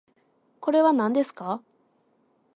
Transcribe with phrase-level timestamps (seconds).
[0.59, 1.61] これはなんですか？